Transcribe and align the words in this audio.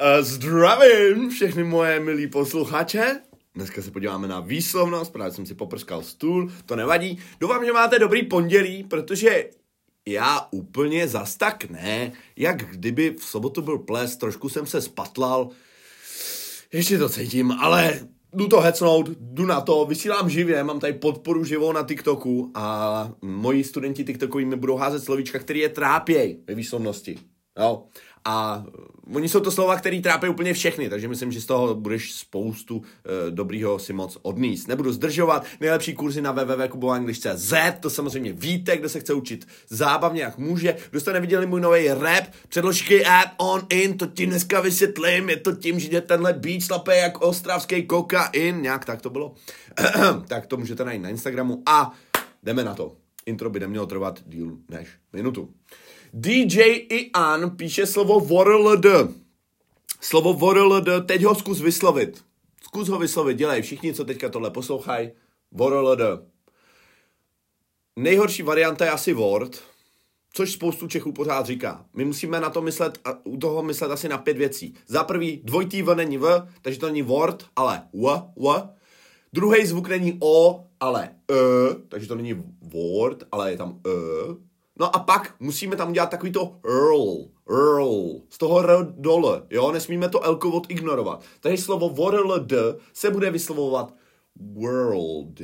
Uh, 0.00 0.24
zdravím 0.24 1.30
všechny 1.30 1.64
moje 1.64 2.00
milí 2.00 2.26
posluchače. 2.26 3.20
Dneska 3.54 3.82
se 3.82 3.90
podíváme 3.90 4.28
na 4.28 4.40
výslovnost, 4.40 5.12
právě 5.12 5.32
jsem 5.32 5.46
si 5.46 5.54
poprskal 5.54 6.02
stůl, 6.02 6.52
to 6.66 6.76
nevadí. 6.76 7.18
Doufám, 7.40 7.64
že 7.64 7.72
máte 7.72 7.98
dobrý 7.98 8.22
pondělí, 8.22 8.84
protože 8.84 9.50
já 10.08 10.48
úplně 10.50 11.08
zas 11.08 11.36
tak 11.36 11.70
ne. 11.70 12.12
Jak 12.36 12.56
kdyby 12.56 13.10
v 13.20 13.24
sobotu 13.24 13.62
byl 13.62 13.78
ples, 13.78 14.16
trošku 14.16 14.48
jsem 14.48 14.66
se 14.66 14.80
spatlal. 14.80 15.48
Ještě 16.72 16.98
to 16.98 17.08
cítím, 17.08 17.52
ale 17.52 18.00
jdu 18.32 18.48
to 18.48 18.60
hecnout, 18.60 19.08
jdu 19.20 19.46
na 19.46 19.60
to, 19.60 19.84
vysílám 19.84 20.30
živě, 20.30 20.64
mám 20.64 20.80
tady 20.80 20.92
podporu 20.92 21.44
živou 21.44 21.72
na 21.72 21.82
TikToku 21.82 22.50
a 22.54 23.10
moji 23.22 23.64
studenti 23.64 24.04
TikTokoví 24.04 24.44
mi 24.44 24.56
budou 24.56 24.76
házet 24.76 25.04
slovíčka, 25.04 25.38
který 25.38 25.60
je 25.60 25.68
trápěj 25.68 26.38
ve 26.46 26.54
výslovnosti. 26.54 27.18
Jo. 27.58 27.82
A 28.24 28.64
oni 29.14 29.28
jsou 29.28 29.40
to 29.40 29.50
slova, 29.50 29.76
které 29.76 30.00
trápí 30.00 30.28
úplně 30.28 30.54
všechny, 30.54 30.88
takže 30.88 31.08
myslím, 31.08 31.32
že 31.32 31.40
z 31.40 31.46
toho 31.46 31.74
budeš 31.74 32.14
spoustu 32.14 32.82
e, 32.82 33.30
dobrýho 33.30 33.78
si 33.78 33.92
moc 33.92 34.18
odníst. 34.22 34.68
Nebudu 34.68 34.92
zdržovat, 34.92 35.44
nejlepší 35.60 35.94
kurzy 35.94 36.22
na 36.22 36.32
www.kuboanglish.cz, 36.32 37.52
to 37.80 37.90
samozřejmě 37.90 38.32
víte, 38.32 38.76
kdo 38.76 38.88
se 38.88 39.00
chce 39.00 39.14
učit 39.14 39.46
zábavně, 39.68 40.22
jak 40.22 40.38
může. 40.38 40.76
Kdo 40.90 41.00
jste 41.00 41.12
neviděli 41.12 41.46
můj 41.46 41.60
nový 41.60 41.88
rap, 41.88 42.24
předložky 42.48 43.04
add 43.04 43.28
on 43.36 43.66
in, 43.70 43.98
to 43.98 44.06
ti 44.06 44.26
dneska 44.26 44.60
vysvětlím, 44.60 45.30
je 45.30 45.36
to 45.36 45.52
tím, 45.52 45.80
že 45.80 46.00
tenhle 46.00 46.32
beat 46.32 46.62
slape 46.62 46.96
jak 46.96 47.20
ostravský 47.20 47.82
kokain, 47.82 48.62
nějak 48.62 48.84
tak 48.84 49.02
to 49.02 49.10
bylo. 49.10 49.34
tak 50.28 50.46
to 50.46 50.56
můžete 50.56 50.84
najít 50.84 51.02
na 51.02 51.08
Instagramu 51.08 51.62
a 51.66 51.92
jdeme 52.42 52.64
na 52.64 52.74
to. 52.74 52.96
Intro 53.26 53.50
by 53.50 53.60
nemělo 53.60 53.86
trvat 53.86 54.20
díl 54.26 54.58
než 54.68 54.88
minutu. 55.12 55.50
DJ 56.16 56.86
Ian 56.90 57.56
píše 57.56 57.86
slovo 57.86 58.20
VORLD. 58.20 58.86
Slovo 60.00 60.34
VORLD, 60.34 60.88
teď 61.06 61.22
ho 61.22 61.34
zkus 61.34 61.60
vyslovit. 61.60 62.24
Zkus 62.62 62.88
ho 62.88 62.98
vyslovit, 62.98 63.38
dělej 63.38 63.62
všichni, 63.62 63.94
co 63.94 64.04
teďka 64.04 64.28
tohle 64.28 64.50
poslouchají. 64.50 65.10
VORLD. 65.52 66.00
Nejhorší 67.96 68.42
varianta 68.42 68.84
je 68.84 68.90
asi 68.90 69.12
Word, 69.12 69.62
což 70.32 70.52
spoustu 70.52 70.88
Čechů 70.88 71.12
pořád 71.12 71.46
říká. 71.46 71.84
My 71.94 72.04
musíme 72.04 72.40
na 72.40 72.50
to 72.50 72.62
myslet, 72.62 72.98
u 73.24 73.36
toho 73.36 73.62
myslet 73.62 73.90
asi 73.90 74.08
na 74.08 74.18
pět 74.18 74.36
věcí. 74.36 74.74
Za 74.86 75.04
prvý, 75.04 75.40
dvojitý 75.44 75.82
V 75.82 75.94
není 75.94 76.18
V, 76.18 76.48
takže 76.62 76.78
to 76.78 76.86
není 76.86 77.02
Word, 77.02 77.46
ale 77.56 77.82
W, 77.92 78.22
W. 78.36 78.68
Druhý 79.32 79.66
zvuk 79.66 79.88
není 79.88 80.16
O, 80.20 80.64
ale 80.80 81.10
E, 81.30 81.34
takže 81.88 82.08
to 82.08 82.14
není 82.14 82.44
Word, 82.62 83.24
ale 83.32 83.50
je 83.50 83.56
tam 83.56 83.80
E. 83.86 84.53
No 84.78 84.96
a 84.96 84.98
pak 84.98 85.34
musíme 85.40 85.76
tam 85.76 85.92
dělat 85.92 86.10
takový 86.10 86.32
to 86.32 86.60
Earl, 86.64 87.28
Earl, 87.50 88.20
z 88.30 88.38
toho 88.38 88.60
R 88.60 88.86
dole, 88.90 89.42
jo, 89.50 89.72
nesmíme 89.72 90.08
to 90.08 90.24
L 90.24 90.38
ignorovat. 90.68 91.24
Takže 91.40 91.62
slovo 91.62 91.88
WORLD 91.88 92.52
se 92.92 93.10
bude 93.10 93.30
vyslovovat 93.30 93.94
world. 94.36 95.40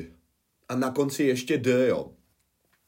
A 0.69 0.75
na 0.75 0.91
konci 0.91 1.25
ještě 1.25 1.59
D, 1.59 1.89
jo. 1.89 2.11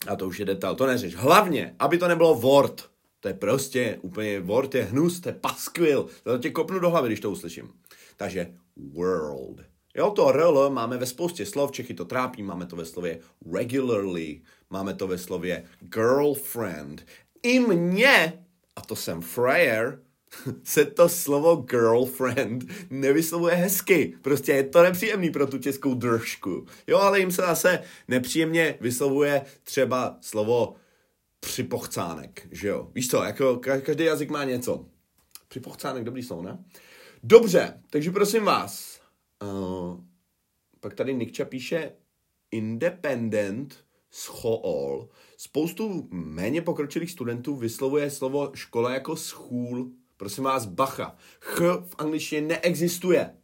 A 0.07 0.17
to 0.17 0.27
už 0.27 0.39
je 0.39 0.45
detail, 0.45 0.75
to 0.75 0.87
neřeš. 0.87 1.15
Hlavně, 1.15 1.75
aby 1.79 1.99
to 1.99 2.09
nebylo 2.09 2.35
word. 2.35 2.91
To 3.21 3.29
je 3.29 3.35
prostě 3.35 3.99
úplně, 4.03 4.41
word 4.41 4.75
je 4.75 4.85
hnus, 4.85 5.21
to 5.21 5.29
je 5.29 5.33
paskvil. 5.33 6.07
To 6.23 6.39
tě 6.39 6.51
kopnu 6.51 6.79
do 6.79 6.91
hlavy, 6.91 7.09
když 7.09 7.21
to 7.21 7.31
uslyším. 7.31 7.71
Takže 8.17 8.55
world. 8.77 9.61
Jo, 9.97 10.11
to 10.11 10.33
RL 10.33 10.71
máme 10.71 10.99
ve 10.99 11.07
spoustě 11.07 11.47
slov, 11.47 11.73
Čechy 11.73 11.95
to 11.95 12.05
trápí, 12.05 12.43
máme 12.43 12.67
to 12.67 12.77
ve 12.77 12.85
slově 12.85 13.21
regularly, 13.53 14.41
máme 14.73 14.95
to 14.95 15.07
ve 15.07 15.19
slově 15.19 15.65
girlfriend. 15.81 17.07
I 17.43 17.61
mně, 17.61 18.45
a 18.77 18.81
to 18.81 18.97
jsem 18.97 19.21
frajer, 19.21 20.03
se 20.65 20.85
to 20.85 21.09
slovo 21.09 21.57
girlfriend 21.57 22.65
nevyslovuje 22.91 23.55
hezky. 23.55 24.15
Prostě 24.23 24.53
je 24.53 24.63
to 24.63 24.83
nepříjemný 24.83 25.31
pro 25.31 25.47
tu 25.47 25.59
českou 25.59 25.95
držku. 25.95 26.67
Jo, 26.87 26.99
ale 26.99 27.21
jim 27.21 27.33
se 27.33 27.43
zase 27.43 27.83
nepříjemně 28.09 28.79
vyslovuje 28.81 29.43
třeba 29.63 30.19
slovo 30.21 30.75
připochcánek, 31.41 32.49
že 32.51 32.69
jo? 32.69 32.91
Víš 32.95 33.09
co, 33.09 33.23
jako 33.23 33.57
každý 33.57 34.05
jazyk 34.05 34.31
má 34.31 34.45
něco. 34.45 34.87
Připochcánek, 35.49 36.05
dobrý 36.05 36.23
slovo, 36.23 36.43
ne? 36.43 36.59
Dobře, 37.23 37.81
takže 37.91 38.11
prosím 38.11 38.45
vás, 38.45 39.03
Uh, 39.43 40.01
pak 40.81 40.95
tady 40.95 41.15
Nikča 41.15 41.45
píše 41.45 41.93
independent 42.51 43.85
school. 44.13 45.09
Spoustu 45.37 46.09
méně 46.11 46.63
pokročilých 46.63 47.11
studentů 47.11 47.57
vyslovuje 47.57 48.11
slovo 48.11 48.51
škola 48.55 48.95
jako 48.95 49.17
school. 49.17 49.87
Prosím 50.17 50.45
vás, 50.45 50.67
bacha. 50.67 51.17
Ch 51.41 51.61
v 51.61 51.95
angličtině 51.99 52.41
neexistuje. 52.41 53.35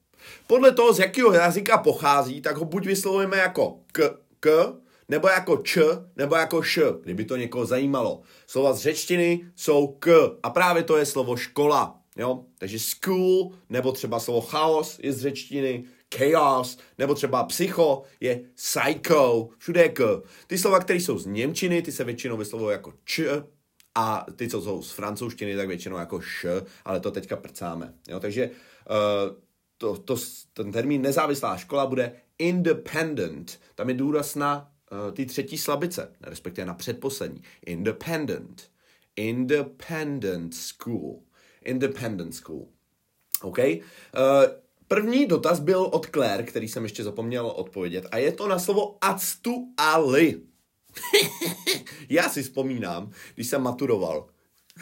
Podle 0.47 0.73
toho, 0.73 0.93
z 0.93 0.99
jakého 0.99 1.33
jazyka 1.33 1.79
pochází, 1.79 2.41
tak 2.41 2.57
ho 2.57 2.65
buď 2.65 2.87
vyslovujeme 2.87 3.37
jako 3.37 3.81
k, 3.93 4.19
k, 4.41 4.75
nebo 5.09 5.29
jako 5.29 5.57
č, 5.57 5.81
nebo 6.17 6.37
jako 6.37 6.63
š, 6.63 6.79
kdyby 7.03 7.25
to 7.25 7.37
někoho 7.37 7.67
zajímalo. 7.67 8.21
Slova 8.47 8.73
z 8.73 8.81
řečtiny 8.81 9.51
jsou 9.57 9.87
k 9.87 10.37
a 10.43 10.51
právě 10.51 10.83
to 10.83 10.97
je 10.97 11.07
slovo 11.07 11.37
škola. 11.37 12.01
Jo? 12.17 12.45
Takže 12.59 12.79
school, 12.79 13.53
nebo 13.69 13.93
třeba 13.93 14.21
slovo 14.21 14.41
chaos 14.41 14.99
je 15.03 15.13
z 15.13 15.21
řečtiny, 15.21 15.85
chaos, 16.17 16.79
nebo 16.99 17.15
třeba 17.15 17.45
psycho 17.45 18.03
je 18.21 18.41
psycho, 18.55 19.49
všude 19.59 19.83
je 19.83 19.89
k. 19.89 20.23
Ty 20.47 20.59
slova, 20.59 20.81
které 20.81 21.01
jsou 21.01 21.19
z 21.19 21.27
Němčiny, 21.27 21.83
ty 21.83 21.93
se 21.93 22.05
většinou 22.05 22.37
vyslovují 22.37 22.73
jako 22.73 22.93
č, 23.05 23.43
a 23.95 24.27
ty, 24.37 24.49
co 24.49 24.63
jsou 24.63 24.83
z 24.83 24.91
francouzštiny, 24.91 25.57
tak 25.57 25.69
většinou 25.69 25.97
jako 25.97 26.21
š, 26.21 26.47
ale 26.85 27.01
to 27.01 27.11
teďka 27.11 27.37
prcáme. 27.37 27.95
Jo? 28.09 28.21
Takže 28.21 28.51
uh, 28.51 29.37
to, 29.79 29.97
to, 29.97 30.17
ten 30.53 30.73
termín 30.73 31.03
nezávislá 31.03 31.57
škola 31.57 31.87
bude 31.87 32.13
independent. 32.39 33.61
Tam 33.75 33.89
je 33.89 33.95
důraz 33.95 34.35
na 34.35 34.73
uh, 34.93 35.15
ty 35.15 35.27
třetí 35.27 35.59
slabice, 35.59 36.13
respektive 36.21 36.67
na 36.67 36.75
předposlední. 36.75 37.43
Independent. 37.67 38.71
Independent 39.17 40.55
school. 40.55 41.21
Independent 41.65 42.35
School. 42.35 42.69
OK? 43.43 43.59
Uh, 43.59 43.75
první 44.89 45.27
dotaz 45.27 45.61
byl 45.61 45.83
od 45.83 46.07
Claire, 46.07 46.43
který 46.43 46.69
jsem 46.69 46.83
ještě 46.83 47.05
zapomněl 47.05 47.47
odpovědět, 47.47 48.07
a 48.11 48.19
je 48.19 48.33
to 48.33 48.49
na 48.49 48.59
slovo 48.59 48.97
actu 49.01 49.69
ali. 49.77 50.41
Já 52.09 52.29
si 52.29 52.43
vzpomínám, 52.43 53.11
když 53.35 53.47
jsem 53.47 53.63
maturoval, 53.63 54.27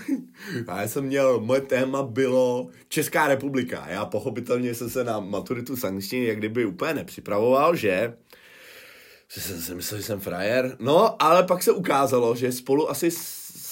a 0.68 0.80
já 0.80 0.88
jsem 0.88 1.04
měl, 1.04 1.40
moje 1.40 1.60
téma 1.60 2.02
bylo 2.02 2.68
Česká 2.88 3.28
republika. 3.28 3.86
Já 3.88 4.04
pochopitelně 4.04 4.74
jsem 4.74 4.90
se 4.90 5.04
na 5.04 5.20
maturitu 5.20 5.76
z 5.76 5.84
angličtiny 5.84 6.26
jak 6.26 6.38
kdyby 6.38 6.64
úplně 6.64 6.94
nepřipravoval, 6.94 7.76
že? 7.76 8.16
Jsem 9.28 9.62
si 9.62 9.74
myslel, 9.74 10.00
že 10.00 10.06
jsem 10.06 10.20
frajer. 10.20 10.76
No, 10.80 11.22
ale 11.22 11.42
pak 11.42 11.62
se 11.62 11.72
ukázalo, 11.72 12.36
že 12.36 12.52
spolu 12.52 12.90
asi 12.90 13.10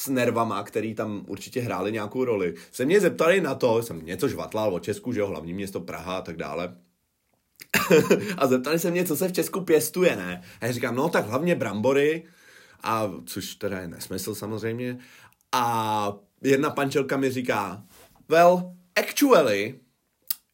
nervama, 0.08 0.62
který 0.62 0.94
tam 0.94 1.24
určitě 1.26 1.60
hráli 1.60 1.92
nějakou 1.92 2.24
roli, 2.24 2.54
se 2.72 2.84
mě 2.84 3.00
zeptali 3.00 3.40
na 3.40 3.54
to, 3.54 3.82
jsem 3.82 4.06
něco 4.06 4.28
žvatlal 4.28 4.74
o 4.74 4.80
Česku, 4.80 5.12
že 5.12 5.20
jo, 5.20 5.26
hlavní 5.26 5.52
město 5.52 5.80
Praha 5.80 6.16
a 6.16 6.22
tak 6.22 6.36
dále. 6.36 6.76
a 8.38 8.46
zeptali 8.46 8.78
se 8.78 8.90
mě, 8.90 9.04
co 9.04 9.16
se 9.16 9.28
v 9.28 9.32
Česku 9.32 9.60
pěstuje, 9.60 10.16
ne? 10.16 10.42
A 10.60 10.66
já 10.66 10.72
říkám, 10.72 10.96
no 10.96 11.08
tak 11.08 11.26
hlavně 11.26 11.54
brambory, 11.54 12.24
a 12.82 13.10
což 13.26 13.54
teda 13.54 13.80
je 13.80 13.88
nesmysl 13.88 14.34
samozřejmě. 14.34 14.98
A 15.52 16.16
jedna 16.42 16.70
pančelka 16.70 17.16
mi 17.16 17.30
říká, 17.30 17.82
well, 18.28 18.74
actually, 18.96 19.74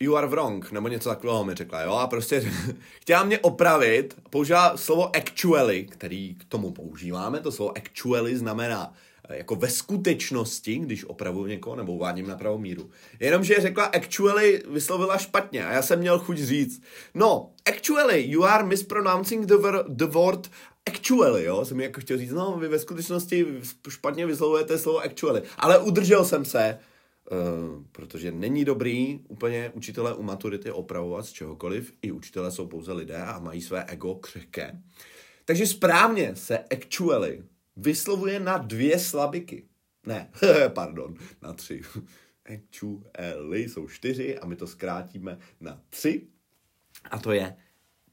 you 0.00 0.16
are 0.16 0.26
wrong, 0.26 0.72
nebo 0.72 0.88
něco 0.88 1.08
takového 1.08 1.44
mi 1.44 1.54
řekla, 1.54 1.82
jo, 1.82 1.92
a 1.92 2.06
prostě 2.06 2.52
chtěla 3.00 3.24
mě 3.24 3.38
opravit, 3.38 4.16
použila 4.30 4.76
slovo 4.76 5.16
actually, 5.16 5.84
který 5.84 6.34
k 6.34 6.44
tomu 6.44 6.72
používáme, 6.72 7.40
to 7.40 7.52
slovo 7.52 7.76
actually 7.76 8.36
znamená 8.36 8.92
jako 9.34 9.54
ve 9.54 9.70
skutečnosti, 9.70 10.78
když 10.78 11.04
opravuju 11.04 11.46
někoho 11.46 11.76
nebo 11.76 11.92
uvádím 11.92 12.26
na 12.26 12.36
pravou 12.36 12.58
míru. 12.58 12.90
Jenomže 13.20 13.54
řekla 13.60 13.84
actually 13.84 14.62
vyslovila 14.70 15.18
špatně 15.18 15.66
a 15.66 15.72
já 15.72 15.82
jsem 15.82 15.98
měl 15.98 16.18
chuť 16.18 16.38
říct, 16.38 16.82
no, 17.14 17.52
actually, 17.68 18.24
you 18.30 18.44
are 18.44 18.64
mispronouncing 18.64 19.46
the, 19.46 19.56
word, 19.56 19.86
the 19.88 20.06
word 20.06 20.50
actually, 20.86 21.44
jo, 21.44 21.64
jsem 21.64 21.80
jako 21.80 22.00
chtěl 22.00 22.18
říct, 22.18 22.32
no, 22.32 22.56
vy 22.60 22.68
ve 22.68 22.78
skutečnosti 22.78 23.46
špatně 23.88 24.26
vyslovujete 24.26 24.78
slovo 24.78 24.98
actually, 24.98 25.42
ale 25.58 25.78
udržel 25.78 26.24
jsem 26.24 26.44
se, 26.44 26.78
Uh, 27.32 27.84
protože 27.92 28.32
není 28.32 28.64
dobrý 28.64 29.20
úplně 29.28 29.70
učitele 29.74 30.14
u 30.14 30.22
maturity 30.22 30.70
opravovat 30.70 31.26
z 31.26 31.32
čehokoliv. 31.32 31.92
I 32.02 32.12
učitele 32.12 32.50
jsou 32.50 32.66
pouze 32.66 32.92
lidé 32.92 33.16
a 33.16 33.38
mají 33.38 33.62
své 33.62 33.84
ego 33.84 34.14
křehké. 34.14 34.80
Takže 35.44 35.66
správně 35.66 36.36
se 36.36 36.58
actually 36.58 37.42
vyslovuje 37.80 38.40
na 38.40 38.58
dvě 38.58 38.98
slabiky. 38.98 39.64
Ne, 40.06 40.30
pardon, 40.68 41.14
na 41.42 41.52
tři. 41.52 41.82
Actually 42.44 43.62
jsou 43.62 43.88
čtyři 43.88 44.38
a 44.38 44.46
my 44.46 44.56
to 44.56 44.66
zkrátíme 44.66 45.38
na 45.60 45.80
tři. 45.90 46.26
A 47.10 47.18
to 47.18 47.32
je, 47.32 47.56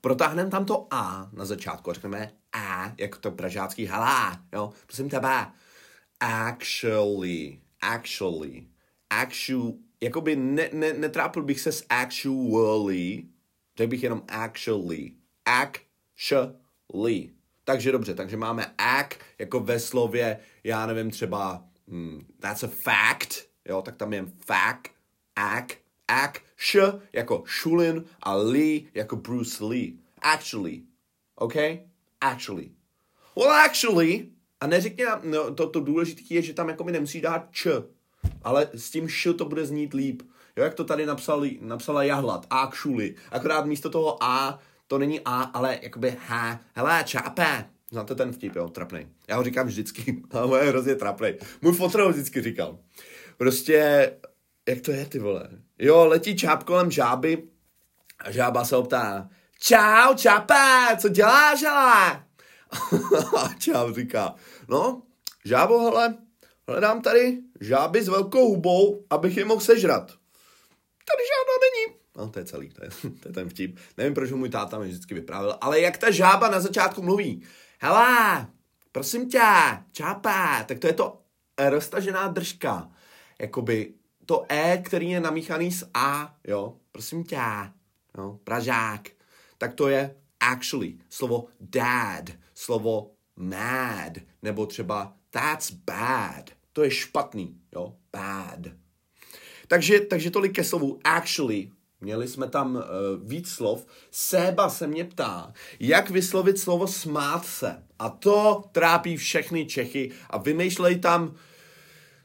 protáhneme 0.01 0.49
tam 0.49 0.65
to 0.65 0.87
A 0.91 1.29
na 1.33 1.45
začátku 1.45 1.89
a 1.89 1.93
řekneme 1.93 2.31
A, 2.53 2.93
jako 2.97 3.17
to 3.17 3.31
pražácký 3.31 3.85
halá, 3.85 4.43
jo, 4.53 4.73
prosím 4.85 5.09
tebe. 5.09 5.51
Actually, 6.19 7.59
actually, 7.81 8.67
actually, 9.09 9.73
jakoby 10.01 10.35
ne, 10.35 10.69
ne, 10.73 10.93
netrápil 10.93 11.43
bych 11.43 11.59
se 11.59 11.71
s 11.71 11.85
actually, 11.89 13.23
řekl 13.77 13.89
bych 13.89 14.03
jenom 14.03 14.23
actually. 14.27 15.11
Actually. 15.45 17.36
Takže 17.69 17.91
dobře, 17.91 18.13
takže 18.13 18.37
máme 18.37 18.73
act 18.77 19.17
jako 19.39 19.59
ve 19.59 19.79
slově, 19.79 20.39
já 20.63 20.85
nevím, 20.85 21.11
třeba 21.11 21.63
hmm, 21.87 22.25
that's 22.39 22.63
a 22.63 22.67
fact, 22.67 23.45
jo, 23.65 23.81
tak 23.81 23.95
tam 23.95 24.13
je 24.13 24.25
fact, 24.45 24.91
act, 25.35 25.77
act, 26.07 26.41
sh 26.57 26.75
jako 27.13 27.43
Shulin 27.61 28.03
a 28.21 28.35
Lee 28.35 28.81
jako 28.93 29.15
Bruce 29.15 29.63
Lee. 29.63 29.97
Actually. 30.21 30.81
OK? 31.35 31.55
Actually. 32.21 32.71
Well, 33.35 33.51
actually, 33.51 34.27
a 34.59 34.67
neřekně 34.67 35.05
no, 35.23 35.53
to, 35.53 35.69
to 35.69 35.79
důležité 35.79 36.21
je, 36.29 36.41
že 36.41 36.53
tam 36.53 36.69
jako 36.69 36.83
mi 36.83 36.91
nemusí 36.91 37.21
dát 37.21 37.47
č, 37.51 37.71
ale 38.43 38.69
s 38.73 38.91
tím 38.91 39.07
š 39.07 39.33
to 39.33 39.45
bude 39.45 39.65
znít 39.65 39.93
líp. 39.93 40.21
Jo, 40.57 40.63
jak 40.63 40.73
to 40.73 40.83
tady 40.83 41.05
napsali, 41.05 41.57
napsala 41.61 42.03
Jahlat, 42.03 42.47
actually. 42.49 43.15
Akorát 43.31 43.65
místo 43.65 43.89
toho 43.89 44.23
a, 44.23 44.59
to 44.87 44.97
není 44.97 45.19
a, 45.25 45.41
ale 45.41 45.79
jakoby 45.81 46.17
h. 46.27 46.59
Hele, 46.75 47.03
čápe. 47.03 47.65
Znáte 47.91 48.15
ten 48.15 48.33
vtip, 48.33 48.55
jo, 48.55 48.69
trapnej. 48.69 49.07
Já 49.27 49.35
ho 49.35 49.43
říkám 49.43 49.67
vždycky, 49.67 50.21
ale 50.31 50.65
je 50.65 50.69
hrozně 50.69 50.95
trapnej. 50.95 51.39
Můj 51.61 51.73
fotr 51.73 51.99
ho 51.99 52.09
vždycky 52.09 52.41
říkal. 52.41 52.77
Prostě, 53.37 54.11
jak 54.69 54.81
to 54.81 54.91
je, 54.91 55.05
ty 55.05 55.19
vole? 55.19 55.49
Jo, 55.79 56.05
letí 56.05 56.35
čáp 56.35 56.63
kolem 56.63 56.91
žáby 56.91 57.43
a 58.19 58.31
žába 58.31 58.65
se 58.65 58.75
optá, 58.75 59.29
čau, 59.59 60.13
čape, 60.15 60.97
co 60.97 61.09
děláš, 61.09 61.63
ale? 61.63 62.23
a 63.37 63.53
čáp 63.59 63.95
říká, 63.95 64.35
no, 64.69 65.01
žábo, 65.45 65.79
hele, 65.79 66.17
hledám 66.67 67.01
tady 67.01 67.37
žáby 67.61 68.03
s 68.03 68.07
velkou 68.07 68.47
hubou, 68.47 69.05
abych 69.09 69.37
je 69.37 69.45
mohl 69.45 69.61
sežrat. 69.61 70.07
Tady 71.07 71.23
žádná 71.27 71.55
není. 71.65 71.99
No, 72.17 72.29
to 72.29 72.39
je 72.39 72.45
celý, 72.45 72.69
to 72.69 72.83
je, 72.83 72.89
to 73.19 73.29
je 73.29 73.33
ten 73.33 73.49
vtip. 73.49 73.79
Nevím, 73.97 74.13
proč 74.13 74.31
ho 74.31 74.37
můj 74.37 74.49
táta 74.49 74.79
mi 74.79 74.87
vždycky 74.87 75.13
vyprávěl, 75.13 75.57
ale 75.61 75.79
jak 75.79 75.97
ta 75.97 76.11
žába 76.11 76.49
na 76.49 76.59
začátku 76.59 77.01
mluví. 77.01 77.43
Hele, 77.79 78.47
prosím 78.91 79.29
tě, 79.29 79.41
čápa, 79.91 80.63
tak 80.63 80.79
to 80.79 80.87
je 80.87 80.93
to 80.93 81.21
roztažená 81.69 82.27
držka. 82.27 82.89
Jakoby 83.39 83.93
to 84.25 84.45
E, 84.49 84.77
který 84.77 85.09
je 85.09 85.19
namíchaný 85.19 85.71
s 85.71 85.89
A, 85.93 86.35
jo, 86.47 86.77
prosím 86.91 87.23
tě, 87.23 87.41
jo, 88.17 88.39
pražák. 88.43 89.09
Tak 89.57 89.73
to 89.73 89.87
je 89.87 90.15
actually, 90.39 90.93
slovo 91.09 91.47
dad, 91.59 92.29
slovo 92.53 93.11
mad, 93.35 94.13
nebo 94.41 94.65
třeba 94.65 95.13
that's 95.29 95.71
bad. 95.71 96.49
To 96.73 96.83
je 96.83 96.91
špatný, 96.91 97.61
jo, 97.75 97.95
bad. 98.13 98.59
Takže, 99.67 99.99
takže 99.99 100.31
tolik 100.31 100.55
ke 100.55 100.63
slovu 100.63 100.99
actually. 101.03 101.71
Měli 102.01 102.27
jsme 102.27 102.49
tam 102.49 102.75
uh, 102.75 102.81
víc 103.23 103.49
slov. 103.49 103.85
Seba 104.11 104.69
se 104.69 104.87
mě 104.87 105.05
ptá, 105.05 105.53
jak 105.79 106.09
vyslovit 106.09 106.57
slovo 106.57 106.87
smát 106.87 107.45
se. 107.45 107.83
A 107.99 108.09
to 108.09 108.63
trápí 108.71 109.17
všechny 109.17 109.65
Čechy 109.65 110.11
a 110.29 110.37
vymýšlej 110.37 110.99
tam, 110.99 111.35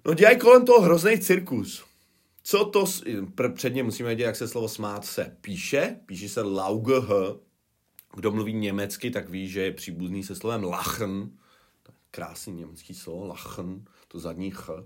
no 0.04 0.14
dělají 0.14 0.38
kolem 0.38 0.64
toho 0.64 0.80
hrozný 0.80 1.18
cirkus. 1.18 1.84
Co 2.42 2.64
to, 2.64 2.84
předně 3.54 3.82
musíme 3.82 4.06
vědět, 4.06 4.24
jak 4.24 4.36
se 4.36 4.48
slovo 4.48 4.68
smát 4.68 5.04
se 5.04 5.36
píše. 5.40 5.96
Píše 6.06 6.28
se 6.28 6.42
laugh. 6.42 7.02
Kdo 8.14 8.30
mluví 8.30 8.52
německy, 8.52 9.10
tak 9.10 9.28
ví, 9.28 9.48
že 9.48 9.60
je 9.60 9.72
příbuzný 9.72 10.24
se 10.24 10.34
slovem 10.34 10.64
lachen. 10.64 11.30
Krásný 12.10 12.52
německý 12.52 12.94
slovo, 12.94 13.26
lachen, 13.26 13.84
to 14.08 14.18
zadní 14.18 14.50
ch. 14.50 14.68
Uh, 14.68 14.84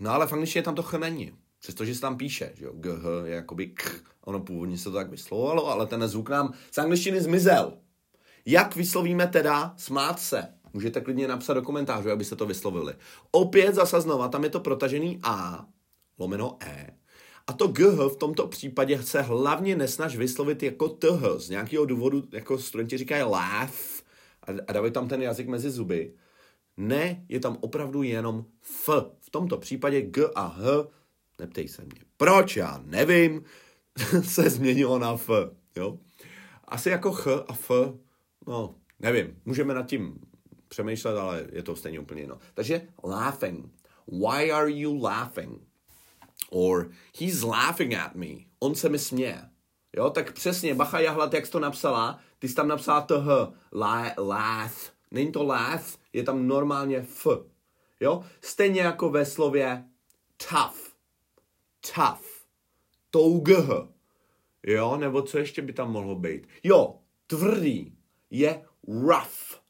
no 0.00 0.10
ale 0.10 0.26
v 0.26 0.32
angličtině 0.32 0.62
tam 0.62 0.74
to 0.74 0.82
ch 0.82 0.94
není. 0.94 1.32
Přestože 1.60 1.94
se 1.94 2.00
tam 2.00 2.16
píše, 2.16 2.52
že 2.54 2.64
jo, 2.64 2.72
gh 2.74 3.04
je 3.24 3.34
jakoby 3.34 3.66
k, 3.66 4.00
ono 4.24 4.40
původně 4.40 4.78
se 4.78 4.84
to 4.84 4.92
tak 4.92 5.10
vyslovovalo, 5.10 5.66
ale 5.66 5.86
ten 5.86 6.08
zvuk 6.08 6.28
nám 6.28 6.52
z 6.70 6.78
angličtiny 6.78 7.20
zmizel. 7.20 7.78
Jak 8.46 8.76
vyslovíme 8.76 9.26
teda 9.26 9.74
smát 9.76 10.20
se? 10.20 10.48
Můžete 10.72 11.00
klidně 11.00 11.28
napsat 11.28 11.54
do 11.54 11.62
komentářů, 11.62 12.10
abyste 12.10 12.36
to 12.36 12.46
vyslovili. 12.46 12.94
Opět 13.30 13.74
zase 13.74 14.00
znova, 14.00 14.28
tam 14.28 14.44
je 14.44 14.50
to 14.50 14.60
protažený 14.60 15.20
A, 15.22 15.66
lomeno 16.18 16.56
E. 16.60 16.96
A 17.46 17.52
to 17.52 17.68
gh 17.68 18.12
v 18.12 18.16
tomto 18.16 18.46
případě 18.46 19.02
se 19.02 19.22
hlavně 19.22 19.76
nesnaž 19.76 20.16
vyslovit 20.16 20.62
jako 20.62 20.88
th. 20.88 21.06
Z 21.36 21.50
nějakého 21.50 21.84
důvodu, 21.84 22.22
jako 22.32 22.58
studenti 22.58 22.98
říkají 22.98 23.22
laugh 23.22 24.02
a 24.42 24.72
dávají 24.72 24.92
tam 24.92 25.08
ten 25.08 25.22
jazyk 25.22 25.48
mezi 25.48 25.70
zuby. 25.70 26.14
Ne, 26.76 27.24
je 27.28 27.40
tam 27.40 27.58
opravdu 27.60 28.02
jenom 28.02 28.44
f. 28.62 28.88
V 29.20 29.30
tomto 29.30 29.56
případě 29.56 30.02
g 30.02 30.26
a 30.34 30.46
h 30.46 30.86
Neptej 31.38 31.68
se 31.68 31.84
mě. 31.84 32.00
Proč? 32.16 32.56
Já 32.56 32.82
nevím. 32.84 33.44
se 34.22 34.50
změnilo 34.50 34.98
na 34.98 35.14
F. 35.14 35.30
Jo? 35.76 35.98
Asi 36.64 36.90
jako 36.90 37.12
Ch 37.12 37.26
a 37.26 37.52
F, 37.52 37.70
no, 38.46 38.74
nevím. 39.00 39.40
Můžeme 39.44 39.74
nad 39.74 39.86
tím 39.86 40.20
přemýšlet, 40.68 41.16
ale 41.16 41.46
je 41.52 41.62
to 41.62 41.76
stejně 41.76 42.00
úplně 42.00 42.20
jiné. 42.20 42.34
Takže 42.54 42.82
laughing. 43.04 43.72
Why 44.06 44.52
are 44.52 44.70
you 44.70 45.02
laughing? 45.02 45.62
Or 46.50 46.90
he's 47.18 47.42
laughing 47.42 47.94
at 47.94 48.14
me. 48.14 48.26
On 48.58 48.74
se 48.74 48.88
mi 48.88 48.98
směje. 48.98 49.42
Jo, 49.96 50.10
tak 50.10 50.32
přesně, 50.32 50.74
Bacha 50.74 51.00
Jahlat, 51.00 51.34
jak 51.34 51.46
jsi 51.46 51.52
to 51.52 51.60
napsala, 51.60 52.18
ty 52.38 52.48
jsi 52.48 52.54
tam 52.54 52.68
napsala 52.68 53.00
to 53.00 53.20
H. 53.20 53.52
La, 53.72 54.12
laugh. 54.18 54.92
Není 55.10 55.32
to 55.32 55.44
laugh, 55.44 55.84
je 56.12 56.22
tam 56.22 56.46
normálně 56.46 56.96
F. 56.96 57.26
Jo, 58.00 58.24
stejně 58.40 58.80
jako 58.80 59.10
ve 59.10 59.26
slově 59.26 59.84
tough 60.50 60.87
tough, 61.94 62.24
tough, 63.10 63.88
jo, 64.62 64.96
nebo 64.96 65.22
co 65.22 65.38
ještě 65.38 65.62
by 65.62 65.72
tam 65.72 65.92
mohlo 65.92 66.14
být? 66.14 66.48
Jo, 66.64 66.98
tvrdý 67.26 67.96
je 68.30 68.64
rough, 68.88 69.62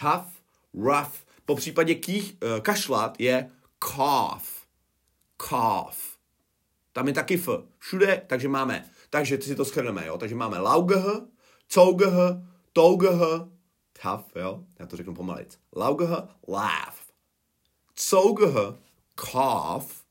tough, 0.00 0.28
rough, 0.74 1.12
po 1.44 1.54
případě 1.54 1.94
kých, 1.94 2.36
uh, 2.42 2.60
kašlat 2.60 3.20
je 3.20 3.50
cough, 3.84 4.66
cough. 5.48 6.12
Tam 6.92 7.08
je 7.08 7.14
taky 7.14 7.34
f. 7.36 7.48
Všude, 7.78 8.22
takže 8.26 8.48
máme, 8.48 8.90
takže 9.10 9.42
si 9.42 9.56
to 9.56 9.64
schrneme, 9.64 10.06
jo. 10.06 10.18
Takže 10.18 10.34
máme 10.34 10.58
laugh, 10.58 10.86
cough, 11.68 12.02
tough, 12.72 13.02
tough, 14.02 14.24
jo. 14.36 14.64
Já 14.78 14.86
to 14.86 14.96
řeknu 14.96 15.14
pomalic. 15.14 15.58
Laugh, 15.76 16.28
laugh. 16.48 16.96
Cough, 17.94 18.76
cough, 19.16 20.01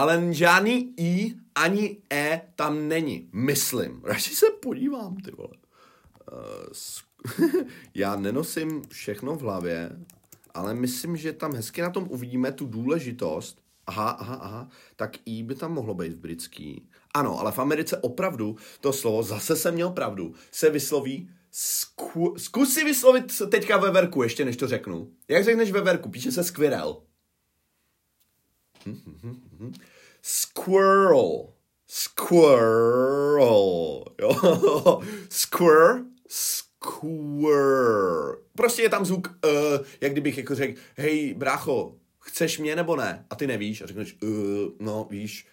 Ale 0.00 0.34
žádný 0.34 0.94
i 0.96 1.34
ani 1.54 1.96
e 2.12 2.42
tam 2.56 2.88
není. 2.88 3.28
Myslím. 3.32 4.02
Radši 4.04 4.34
se 4.34 4.46
podívám, 4.62 5.16
ty 5.16 5.30
vole. 5.30 5.50
Uh, 6.32 7.60
já 7.94 8.16
nenosím 8.16 8.82
všechno 8.88 9.36
v 9.36 9.40
hlavě, 9.40 9.90
ale 10.54 10.74
myslím, 10.74 11.16
že 11.16 11.32
tam 11.32 11.54
hezky 11.54 11.82
na 11.82 11.90
tom 11.90 12.06
uvidíme 12.10 12.52
tu 12.52 12.66
důležitost. 12.66 13.62
Aha, 13.86 14.10
aha, 14.10 14.34
aha, 14.34 14.68
tak 14.96 15.16
i 15.26 15.42
by 15.42 15.54
tam 15.54 15.72
mohlo 15.72 15.94
být 15.94 16.12
v 16.12 16.18
britský. 16.18 16.88
Ano, 17.14 17.38
ale 17.38 17.52
v 17.52 17.58
Americe 17.58 17.96
opravdu 17.96 18.56
to 18.80 18.92
slovo, 18.92 19.22
zase 19.22 19.56
jsem 19.56 19.74
měl 19.74 19.90
pravdu, 19.90 20.34
se 20.50 20.70
vysloví 20.70 21.30
Zku, 21.52 22.34
zkus 22.38 22.74
si 22.74 22.84
vyslovit 22.84 23.42
teďka 23.50 23.76
veverku, 23.76 24.22
ještě 24.22 24.44
než 24.44 24.56
to 24.56 24.68
řeknu. 24.68 25.12
Jak 25.28 25.44
řekneš 25.44 25.70
veverku? 25.70 26.08
Píše 26.08 26.32
se 26.32 26.44
squirrel. 30.22 31.52
Squirrel. 31.86 33.30
Squirrel. 33.46 34.04
Jo. 34.20 35.02
Squir. 35.30 36.04
Squir. 36.28 37.56
Prostě 38.56 38.82
je 38.82 38.88
tam 38.88 39.04
zvuk, 39.04 39.38
uh, 39.44 39.86
jak 40.00 40.12
kdybych 40.12 40.38
jako 40.38 40.54
řekl, 40.54 40.80
hej, 40.96 41.34
brácho, 41.34 41.94
chceš 42.18 42.58
mě 42.58 42.76
nebo 42.76 42.96
ne? 42.96 43.26
A 43.30 43.34
ty 43.36 43.46
nevíš 43.46 43.82
a 43.82 43.86
řekneš, 43.86 44.16
uh, 44.22 44.30
no, 44.78 45.06
víš. 45.10 45.46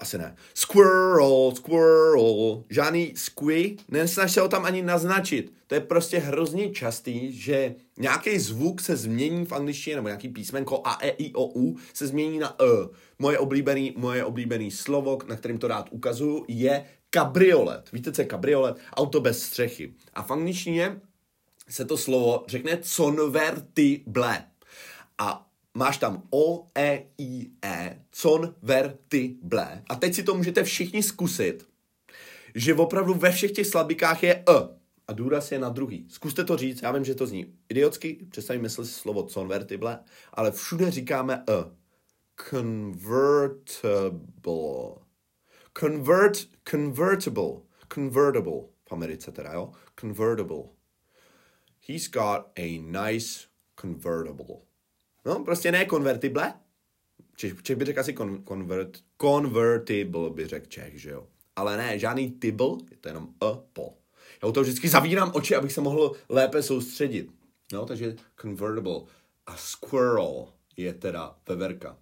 Asi 0.00 0.18
ne. 0.18 0.36
Squirrel, 0.54 1.52
squirrel. 1.56 2.64
Žádný 2.70 3.12
squee, 3.16 3.76
nesnaž 3.88 4.32
se 4.32 4.40
ho 4.40 4.48
tam 4.48 4.64
ani 4.64 4.82
naznačit. 4.82 5.52
To 5.66 5.74
je 5.74 5.80
prostě 5.80 6.18
hrozně 6.18 6.70
častý, 6.70 7.32
že 7.32 7.74
nějaký 7.98 8.38
zvuk 8.38 8.80
se 8.80 8.96
změní 8.96 9.46
v 9.46 9.52
angličtině, 9.52 9.96
nebo 9.96 10.08
nějaký 10.08 10.28
písmenko 10.28 10.80
A, 10.84 10.98
E, 11.02 11.08
I, 11.08 11.32
O, 11.32 11.46
U 11.46 11.76
se 11.94 12.06
změní 12.06 12.38
na 12.38 12.56
E. 12.62 12.88
Moje 13.18 13.38
oblíbený, 13.38 13.94
moje 13.96 14.24
oblíbený 14.24 14.70
slovo, 14.70 15.18
na 15.26 15.36
kterým 15.36 15.58
to 15.58 15.68
rád 15.68 15.88
ukazuju, 15.90 16.44
je 16.48 16.84
kabriolet. 17.10 17.92
Víte, 17.92 18.12
co 18.12 18.22
je 18.22 18.26
kabriolet? 18.26 18.76
Auto 18.94 19.20
bez 19.20 19.42
střechy. 19.42 19.94
A 20.14 20.22
v 20.22 20.30
angličtině 20.30 21.00
se 21.68 21.84
to 21.84 21.96
slovo 21.96 22.44
řekne 22.48 22.78
convertible. 22.82 24.44
A 25.18 25.47
máš 25.74 25.98
tam 25.98 26.22
O, 26.30 26.66
E, 26.78 27.04
I, 27.18 27.50
E, 27.64 28.02
con, 28.22 28.54
ver, 28.62 28.98
ty, 29.08 29.36
ble. 29.42 29.82
A 29.88 29.96
teď 29.96 30.14
si 30.14 30.22
to 30.22 30.34
můžete 30.34 30.64
všichni 30.64 31.02
zkusit, 31.02 31.68
že 32.54 32.74
opravdu 32.74 33.14
ve 33.14 33.32
všech 33.32 33.52
těch 33.52 33.66
slabikách 33.66 34.22
je 34.22 34.34
E. 34.34 34.78
A 35.08 35.12
důraz 35.12 35.52
je 35.52 35.58
na 35.58 35.68
druhý. 35.68 36.06
Zkuste 36.08 36.44
to 36.44 36.56
říct, 36.56 36.82
já 36.82 36.92
vím, 36.92 37.04
že 37.04 37.14
to 37.14 37.26
zní 37.26 37.54
idiotsky, 37.68 38.18
představím 38.30 38.68
si 38.68 38.86
slovo 38.86 39.22
convertible, 39.22 39.98
ale 40.34 40.52
všude 40.52 40.90
říkáme 40.90 41.34
E. 41.34 41.78
Convertible. 42.50 44.94
Convert, 45.80 46.38
convertible. 46.70 47.52
Convertible. 47.94 48.60
V 48.88 48.92
Americe 48.92 49.32
teda, 49.32 49.52
jo? 49.52 49.72
Convertible. 50.00 50.62
He's 51.80 52.08
got 52.08 52.46
a 52.58 52.78
nice 52.78 53.46
convertible. 53.80 54.67
No, 55.24 55.44
prostě 55.44 55.72
ne 55.72 55.84
konvertible. 55.84 56.54
Čech, 57.36 57.62
Čech 57.62 57.76
by 57.76 57.84
řekl 57.84 58.00
asi 58.00 58.14
con, 58.14 58.44
convert, 58.48 58.98
convertible, 59.20 60.30
by 60.30 60.46
řekl 60.46 60.66
Čech, 60.66 61.00
že 61.00 61.10
jo. 61.10 61.26
Ale 61.56 61.76
ne, 61.76 61.98
žádný 61.98 62.30
tibble, 62.30 62.76
je 62.90 62.96
to 62.96 63.08
jenom 63.08 63.28
a 63.40 63.58
po. 63.72 63.94
Já 64.42 64.48
u 64.48 64.52
toho 64.52 64.62
vždycky 64.62 64.88
zavírám 64.88 65.30
oči, 65.34 65.56
abych 65.56 65.72
se 65.72 65.80
mohl 65.80 66.12
lépe 66.28 66.62
soustředit. 66.62 67.30
No, 67.72 67.86
takže 67.86 68.16
convertible. 68.40 69.00
A 69.46 69.56
squirrel 69.56 70.48
je 70.76 70.94
teda 70.94 71.36
veverka. 71.48 71.96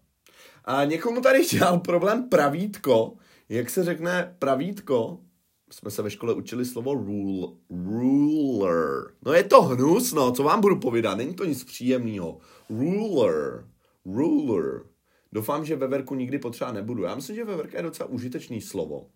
A 0.65 0.85
někomu 0.85 1.21
tady 1.21 1.45
dělal 1.45 1.79
problém 1.79 2.29
pravítko. 2.29 3.13
Jak 3.49 3.71
se 3.71 3.85
řekne 3.85 4.37
pravítko? 4.39 5.19
Jsme 5.71 5.91
se 5.91 6.03
ve 6.03 6.11
škole 6.11 6.35
učili 6.35 6.65
slovo 6.65 6.95
rule, 6.95 7.49
ruler. 7.71 9.15
No 9.25 9.33
je 9.33 9.45
to 9.45 9.63
hnus, 9.63 10.13
no, 10.13 10.33
co 10.33 10.43
vám 10.43 10.61
budu 10.61 10.81
povídat, 10.81 11.19
není 11.19 11.35
to 11.35 11.45
nic 11.45 11.65
příjemného. 11.65 12.39
Ruler. 12.71 13.69
Ruler. 14.05 14.83
Doufám, 15.33 15.65
že 15.65 15.77
veverku 15.77 16.15
nikdy 16.15 16.39
potřeba 16.39 16.73
nebudu. 16.73 17.03
Já 17.03 17.15
myslím, 17.15 17.37
že 17.37 17.45
veverka 17.45 17.77
je 17.77 17.83
docela 17.83 18.09
užitečný 18.09 18.61
slovo. 18.61 19.07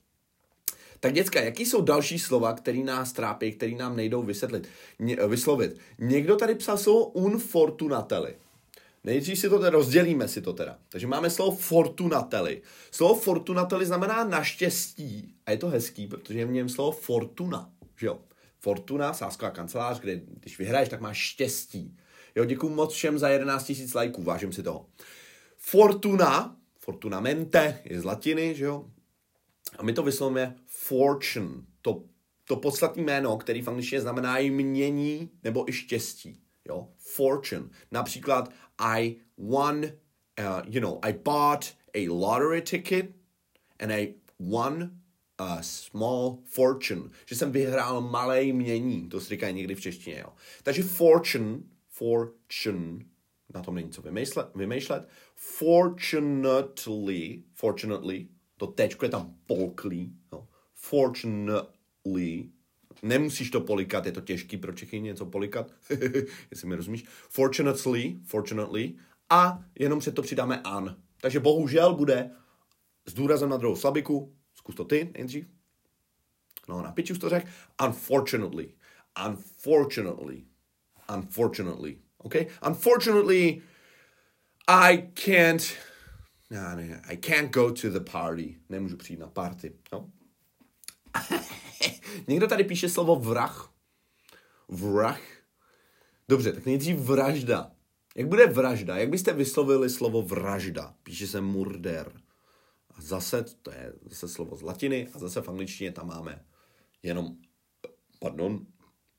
Tak 1.00 1.12
děcka, 1.12 1.40
jaký 1.40 1.66
jsou 1.66 1.82
další 1.82 2.18
slova, 2.18 2.52
které 2.52 2.78
nás 2.78 3.12
trápí, 3.12 3.52
které 3.52 3.72
nám 3.72 3.96
nejdou 3.96 4.22
vysvětlit, 4.22 4.68
ně, 4.98 5.16
vyslovit? 5.28 5.76
Někdo 5.98 6.36
tady 6.36 6.54
psal 6.54 6.78
slovo 6.78 7.06
unfortunateli. 7.06 8.34
Nejdřív 9.04 9.38
si 9.38 9.48
to 9.48 9.58
teda 9.58 9.70
rozdělíme 9.70 10.28
si 10.28 10.42
to 10.42 10.52
teda. 10.52 10.78
Takže 10.88 11.06
máme 11.06 11.30
slovo 11.30 11.56
fortunateli. 11.56 12.62
Slovo 12.90 13.14
fortunateli 13.14 13.86
znamená 13.86 14.24
naštěstí 14.24 15.34
a 15.46 15.50
je 15.50 15.56
to 15.56 15.68
hezký, 15.68 16.06
protože 16.06 16.38
je 16.38 16.46
v 16.46 16.52
něm 16.52 16.68
slovo 16.68 16.90
fortuna, 16.92 17.70
že 17.96 18.06
jo? 18.06 18.18
Fortuna, 18.58 19.12
sásková 19.12 19.50
kancelář, 19.50 20.00
kde 20.00 20.16
když 20.16 20.58
vyhraješ, 20.58 20.88
tak 20.88 21.00
máš 21.00 21.18
štěstí. 21.18 21.96
Jo, 22.34 22.44
děkuji 22.44 22.68
moc 22.68 22.92
všem 22.92 23.18
za 23.18 23.28
11 23.28 23.72
000 23.78 23.90
lajků, 23.94 24.22
vážím 24.22 24.52
si 24.52 24.62
toho. 24.62 24.86
Fortuna, 25.56 26.56
fortunamente, 26.78 27.82
je 27.84 28.00
z 28.00 28.04
latiny, 28.04 28.54
že 28.54 28.64
jo? 28.64 28.86
A 29.78 29.82
my 29.82 29.92
to 29.92 30.02
vyslovíme 30.02 30.56
fortune, 30.66 31.50
to, 31.82 32.04
to 32.44 32.56
podstatné 32.56 33.02
jméno, 33.02 33.36
který 33.36 33.62
v 33.62 33.68
angličtině 33.68 34.00
znamená 34.00 34.38
i 34.38 34.50
mění 34.50 35.30
nebo 35.42 35.68
i 35.68 35.72
štěstí. 35.72 36.40
Jo? 36.68 36.88
Fortune. 36.96 37.68
Například 37.90 38.52
I 38.78 39.16
won, 39.36 39.84
uh, 39.84 40.62
you 40.66 40.80
know, 40.80 40.98
I 41.02 41.12
bought 41.12 41.76
a 41.94 42.08
lottery 42.08 42.62
ticket 42.62 43.06
and 43.78 43.90
I 43.92 44.14
won 44.38 44.90
a 45.38 45.58
small 45.62 46.38
fortune. 46.44 47.02
Že 47.26 47.36
jsem 47.36 47.52
vyhrál 47.52 48.00
malé 48.00 48.44
mění, 48.44 49.08
to 49.08 49.20
se 49.20 49.28
říká 49.28 49.50
někdy 49.50 49.74
v 49.74 49.80
češtině. 49.80 50.18
Jo? 50.18 50.32
Takže 50.62 50.82
fortune 50.82 51.58
fortune, 52.00 53.04
na 53.54 53.62
tom 53.62 53.74
není 53.74 53.90
co 53.90 54.02
vymýšlet, 54.02 54.46
vymýšlet. 54.54 55.08
Fortunately, 55.34 57.42
fortunately, 57.54 58.28
to 58.56 58.66
tečko 58.66 59.04
je 59.04 59.10
tam 59.10 59.34
polklý, 59.46 60.16
no. 60.32 60.48
Fortunately, 60.74 62.50
nemusíš 63.02 63.50
to 63.50 63.60
polikat, 63.60 64.06
je 64.06 64.12
to 64.12 64.20
těžký 64.20 64.56
pro 64.56 64.72
Čechy 64.72 65.00
něco 65.00 65.26
polikat, 65.26 65.72
jestli 66.50 66.68
mi 66.68 66.76
rozumíš. 66.76 67.04
Fortunately, 67.28 68.16
fortunately, 68.24 68.94
a 69.30 69.64
jenom 69.78 69.98
před 69.98 70.14
to 70.14 70.22
přidáme 70.22 70.60
an. 70.60 70.96
Takže 71.20 71.40
bohužel 71.40 71.94
bude 71.94 72.30
s 73.06 73.14
důrazem 73.14 73.48
na 73.48 73.56
druhou 73.56 73.76
slabiku, 73.76 74.34
zkus 74.54 74.74
to 74.74 74.84
ty 74.84 75.10
nejdřív. 75.14 75.46
No, 76.68 76.82
na 76.82 76.92
piču 76.92 77.18
to 77.18 77.28
řekl. 77.28 77.48
Unfortunately. 77.86 78.74
Unfortunately 79.26 80.49
unfortunately. 81.14 81.98
Okay? 82.24 82.46
Unfortunately, 82.66 83.62
I 84.68 84.96
can't, 85.14 85.76
no, 86.50 86.76
ne, 86.76 87.02
I 87.08 87.16
can't 87.16 87.50
go 87.50 87.72
to 87.72 87.90
the 87.90 88.00
party. 88.00 88.56
Nemůžu 88.68 88.96
přijít 88.96 89.20
na 89.20 89.26
party. 89.26 89.72
No? 89.92 90.10
Někdo 92.28 92.46
tady 92.46 92.64
píše 92.64 92.88
slovo 92.88 93.16
vrah. 93.16 93.72
Vrah. 94.68 95.20
Dobře, 96.28 96.52
tak 96.52 96.66
nejdřív 96.66 96.96
vražda. 96.96 97.70
Jak 98.16 98.28
bude 98.28 98.46
vražda? 98.46 98.96
Jak 98.96 99.08
byste 99.08 99.32
vyslovili 99.32 99.90
slovo 99.90 100.22
vražda? 100.22 100.94
Píše 101.02 101.26
se 101.26 101.40
murder. 101.40 102.12
A 102.90 103.02
zase, 103.02 103.44
to 103.62 103.70
je 103.70 103.92
zase 104.02 104.28
slovo 104.28 104.56
z 104.56 104.62
latiny, 104.62 105.08
a 105.14 105.18
zase 105.18 105.42
v 105.42 105.48
angličtině 105.48 105.92
tam 105.92 106.06
máme 106.06 106.44
jenom, 107.02 107.36
pardon, 108.20 108.66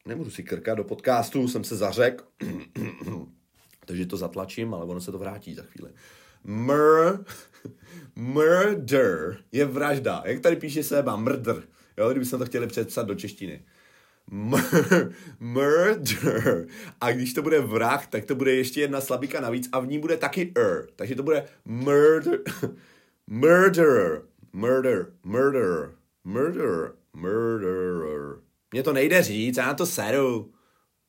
nemůžu 0.06 0.32
si 0.32 0.44
krkat 0.44 0.78
do 0.78 0.84
podcastu, 0.84 1.48
jsem 1.48 1.64
se 1.64 1.76
zařek, 1.76 2.24
takže 3.86 4.06
to 4.06 4.18
zatlačím, 4.18 4.74
ale 4.74 4.86
ono 4.86 5.02
se 5.02 5.12
to 5.12 5.18
vrátí 5.18 5.54
za 5.54 5.64
chvíli. 5.64 5.92
Mur, 6.44 7.26
murder 8.16 9.38
je 9.52 9.66
vražda. 9.66 10.24
Jak 10.26 10.40
tady 10.40 10.56
píše 10.56 10.84
seba? 10.84 11.16
Murder. 11.16 11.64
Jo, 11.98 12.10
kdybychom 12.10 12.40
to 12.40 12.46
chtěli 12.46 12.68
předpsat 12.68 13.08
do 13.08 13.16
češtiny. 13.16 13.66
Mur, 14.32 15.14
murder. 15.40 16.68
A 17.02 17.12
když 17.12 17.34
to 17.34 17.42
bude 17.42 17.60
vrah, 17.60 18.08
tak 18.08 18.26
to 18.26 18.36
bude 18.36 18.56
ještě 18.56 18.82
jedna 18.82 19.02
slabika 19.02 19.42
navíc 19.42 19.70
a 19.72 19.80
v 19.80 19.88
ní 19.88 20.00
bude 20.00 20.18
taky 20.18 20.52
er. 20.56 20.88
Takže 20.96 21.16
to 21.16 21.24
bude 21.24 21.46
murder. 21.66 22.40
Murderer. 23.28 24.22
Murder. 24.54 25.06
Murder. 25.24 25.92
Murder. 26.24 26.92
Murderer. 27.14 28.51
Mně 28.72 28.84
to 28.84 28.94
nejde 28.94 29.24
říct, 29.24 29.58
já 29.58 29.74
to 29.74 29.86
seru. 29.86 30.54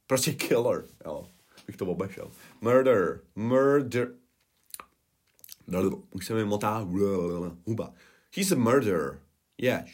Prostě 0.07 0.33
killer, 0.33 0.85
jo. 1.05 1.27
Bych 1.67 1.77
to 1.77 1.87
obešel. 1.87 2.31
Murder. 2.61 3.21
Murder. 3.35 4.09
Už 6.11 6.27
se 6.27 6.35
mi 6.35 6.45
motá 6.45 6.79
huba. 7.67 7.93
He's 8.37 8.53
a 8.53 8.57
murderer. 8.57 9.19
Yeah, 9.59 9.85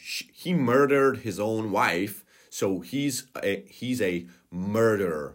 he 0.45 0.55
murdered 0.55 1.19
his 1.19 1.39
own 1.39 1.71
wife, 1.71 2.25
so 2.51 2.81
he's 2.81 3.29
a, 3.43 3.65
he's 3.69 4.01
a 4.01 4.27
murderer. 4.51 5.35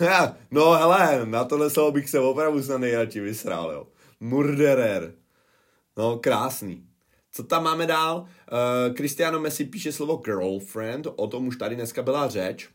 no 0.50 0.72
hele, 0.72 1.26
na 1.26 1.44
tohle 1.44 1.70
slovo 1.70 1.92
bych 1.92 2.10
se 2.10 2.18
opravdu 2.18 2.62
snad 2.62 2.78
nejradši 2.78 3.20
vysrál, 3.20 3.70
jo. 3.72 3.86
Murderer. 4.20 5.14
No, 5.96 6.18
krásný. 6.18 6.89
Co 7.32 7.42
tam 7.42 7.64
máme 7.64 7.86
dál? 7.86 8.16
Uh, 8.18 8.94
Cristiano 8.94 9.40
Messi 9.40 9.64
píše 9.64 9.92
slovo 9.92 10.16
girlfriend, 10.16 11.06
o 11.16 11.26
tom 11.26 11.46
už 11.46 11.56
tady 11.56 11.74
dneska 11.74 12.02
byla 12.02 12.28
řeč. 12.28 12.68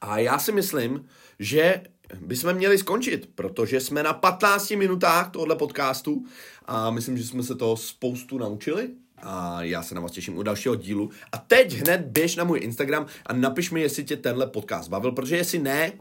A 0.00 0.18
já 0.18 0.38
si 0.38 0.52
myslím, 0.52 1.08
že 1.38 1.82
bychom 2.20 2.52
měli 2.52 2.78
skončit, 2.78 3.30
protože 3.34 3.80
jsme 3.80 4.02
na 4.02 4.12
15 4.12 4.70
minutách 4.70 5.30
tohohle 5.30 5.56
podcastu 5.56 6.24
a 6.64 6.90
myslím, 6.90 7.18
že 7.18 7.24
jsme 7.24 7.42
se 7.42 7.54
toho 7.54 7.76
spoustu 7.76 8.38
naučili 8.38 8.90
a 9.22 9.62
já 9.62 9.82
se 9.82 9.94
na 9.94 10.00
vás 10.00 10.12
těším 10.12 10.36
u 10.36 10.42
dalšího 10.42 10.74
dílu. 10.74 11.10
A 11.32 11.38
teď 11.38 11.72
hned 11.72 12.00
běž 12.00 12.36
na 12.36 12.44
můj 12.44 12.60
Instagram 12.62 13.06
a 13.26 13.32
napiš 13.32 13.70
mi, 13.70 13.80
jestli 13.80 14.04
tě 14.04 14.16
tenhle 14.16 14.46
podcast 14.46 14.88
bavil, 14.88 15.12
protože 15.12 15.36
jestli 15.36 15.58
ne, 15.58 15.92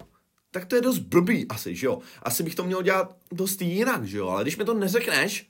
tak 0.51 0.65
to 0.65 0.75
je 0.75 0.81
dost 0.81 0.99
blbý 0.99 1.45
asi, 1.49 1.75
že 1.75 1.87
jo. 1.87 1.99
Asi 2.23 2.43
bych 2.43 2.55
to 2.55 2.63
měl 2.63 2.81
dělat 2.81 3.17
dost 3.31 3.61
jinak, 3.61 4.05
že 4.05 4.17
jo, 4.17 4.27
ale 4.27 4.43
když 4.43 4.57
mi 4.57 4.65
to 4.65 4.73
neřekneš, 4.73 5.48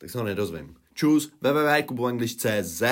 tak 0.00 0.10
se 0.10 0.18
ho 0.18 0.24
nedozvím. 0.24 0.74
Čus, 0.94 1.32
www.kuboanglish.cz 1.40 2.82